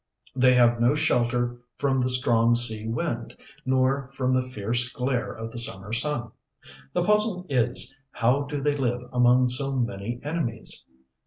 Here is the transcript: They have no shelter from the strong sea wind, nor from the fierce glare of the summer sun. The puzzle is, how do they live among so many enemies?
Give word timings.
They 0.35 0.55
have 0.55 0.81
no 0.81 0.95
shelter 0.95 1.61
from 1.77 2.01
the 2.01 2.09
strong 2.09 2.55
sea 2.55 2.87
wind, 2.87 3.37
nor 3.67 4.09
from 4.13 4.33
the 4.33 4.41
fierce 4.41 4.91
glare 4.91 5.31
of 5.31 5.51
the 5.51 5.59
summer 5.59 5.93
sun. 5.93 6.31
The 6.93 7.03
puzzle 7.03 7.45
is, 7.49 7.95
how 8.09 8.45
do 8.45 8.61
they 8.61 8.75
live 8.75 9.03
among 9.13 9.49
so 9.49 9.75
many 9.75 10.19
enemies? 10.23 10.87